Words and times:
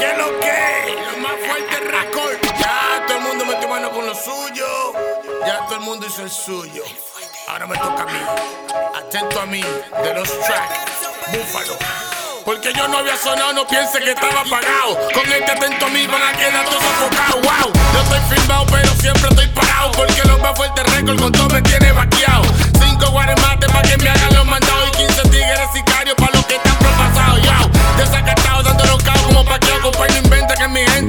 ¿Qué 0.00 0.10
es 0.10 0.16
lo 0.16 0.40
que? 0.40 0.96
Lo 1.12 1.18
más 1.18 1.36
fuerte 1.46 1.76
récord. 1.80 2.38
Ya 2.58 3.04
todo 3.06 3.18
el 3.18 3.22
mundo 3.22 3.44
metió 3.44 3.68
mano 3.68 3.90
con 3.90 4.06
lo 4.06 4.14
suyo. 4.14 4.94
Ya 5.46 5.66
todo 5.66 5.74
el 5.74 5.80
mundo 5.82 6.06
hizo 6.06 6.22
el 6.22 6.30
suyo. 6.30 6.82
Ahora 7.48 7.66
me 7.66 7.76
toca 7.76 8.04
a 8.04 8.06
mí. 8.06 8.20
Atento 8.98 9.40
a 9.40 9.44
mí, 9.44 9.60
de 9.60 10.14
los 10.14 10.28
tracks. 10.40 10.78
Búfalo. 11.32 11.76
Porque 12.46 12.72
yo 12.72 12.88
no 12.88 12.96
había 12.96 13.14
sonado, 13.14 13.52
no 13.52 13.66
piense 13.66 13.98
que 13.98 14.12
estaba 14.12 14.40
apagado. 14.40 14.96
Con 15.12 15.30
este 15.30 15.52
atento 15.52 15.84
a 15.84 15.88
mí 15.90 16.06
van 16.06 16.22
a 16.22 16.32
quedar 16.32 16.64
todos 16.64 16.82
sofocados. 16.82 17.42
Wow, 17.42 17.72
yo 17.92 18.00
estoy 18.00 18.38
filmado, 18.38 18.66
pero 18.72 18.88
siempre 18.94 19.28
estoy 19.28 19.48
parado. 19.48 19.92
Porque 19.92 20.22
los 20.24 20.40
más 20.40 20.56
fuerte 20.56 20.82
récord 20.84 21.20
con 21.20 21.30
todo 21.30 21.48
me 21.50 21.60
tiene 21.60 21.92
vaqueado. 21.92 22.44
Cinco 22.82 23.10
guaremates 23.10 23.70
para 23.70 23.82
que 23.86 23.98
me 23.98 24.08
hagan 24.08 24.34
los 24.34 24.46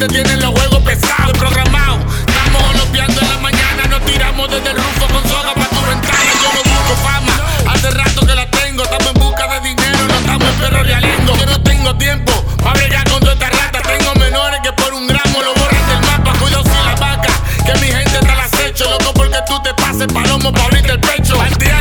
que 0.01 0.07
mi 0.07 0.15
gente 0.15 0.23
tiene 0.23 0.41
los 0.41 0.51
juegos 0.51 0.79
pesados. 0.83 1.37
Programados, 1.37 1.99
estamos 2.25 2.79
golpeando 2.79 3.21
en 3.21 3.29
la 3.29 3.37
mañana. 3.37 3.83
Nos 3.89 4.01
tiramos 4.05 4.49
desde 4.49 4.71
el 4.71 4.77
rufo 4.77 5.07
con 5.07 5.23
soga 5.29 5.53
para 5.53 5.69
tu 5.69 5.81
ventana. 5.81 6.17
Yo 6.41 6.49
no 6.53 6.63
busco 6.63 6.95
fama, 7.03 7.33
hace 7.71 7.91
rato 7.91 8.25
que 8.25 8.35
la 8.35 8.49
tengo. 8.49 8.83
Estamos 8.83 9.07
en 9.07 9.13
busca 9.13 9.47
de 9.47 9.59
dinero, 9.69 10.07
no 10.07 10.15
estamos 10.15 10.47
en 10.47 10.55
perro 10.55 10.83
realengo. 10.83 11.35
Yo 11.37 11.45
no 11.45 11.61
tengo 11.61 11.95
tiempo 11.97 12.31
para 12.63 12.73
bregar 12.79 13.09
con 13.09 13.19
toda 13.19 13.33
esta 13.33 13.49
rata. 13.49 13.81
Tengo 13.81 14.15
menores 14.15 14.59
que 14.63 14.73
por 14.73 14.93
un 14.93 15.07
gramo 15.07 15.41
lo 15.41 15.53
borran 15.53 15.87
del 15.87 16.01
mapa. 16.09 16.33
Cuido 16.39 16.63
si 16.63 16.69
la 16.69 16.95
vaca, 16.95 17.29
que 17.65 17.73
mi 17.79 17.87
gente 17.87 18.17
está 18.17 18.33
al 18.33 18.39
acecho. 18.41 18.89
Loco 18.89 19.13
porque 19.13 19.37
tú 19.47 19.61
te 19.61 19.73
pases 19.75 20.07
palomo 20.07 20.51
para 20.51 20.65
abrirte 20.65 20.93
el 20.93 20.99
pecho. 20.99 21.39
Anti-animal, 21.39 21.59
dejen 21.59 21.80